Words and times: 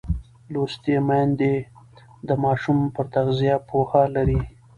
لوستې 0.53 0.95
میندې 1.07 1.55
د 2.27 2.29
ماشوم 2.43 2.79
پر 2.95 3.05
تغذیه 3.13 3.55
پوهه 3.69 4.03
لري. 4.15 4.41